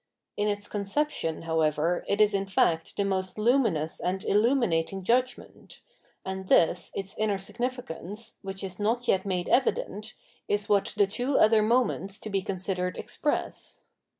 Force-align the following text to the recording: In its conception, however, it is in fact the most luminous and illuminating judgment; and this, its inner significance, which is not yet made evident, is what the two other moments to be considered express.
In 0.35 0.47
its 0.47 0.67
conception, 0.67 1.43
however, 1.43 2.03
it 2.07 2.19
is 2.19 2.33
in 2.33 2.47
fact 2.47 2.97
the 2.97 3.05
most 3.05 3.37
luminous 3.37 3.99
and 3.99 4.23
illuminating 4.23 5.03
judgment; 5.03 5.79
and 6.25 6.47
this, 6.47 6.89
its 6.95 7.15
inner 7.19 7.37
significance, 7.37 8.39
which 8.41 8.63
is 8.63 8.79
not 8.79 9.07
yet 9.07 9.27
made 9.27 9.47
evident, 9.47 10.15
is 10.47 10.67
what 10.67 10.95
the 10.97 11.05
two 11.05 11.37
other 11.37 11.61
moments 11.61 12.17
to 12.21 12.31
be 12.31 12.41
considered 12.41 12.97
express. 12.97 13.83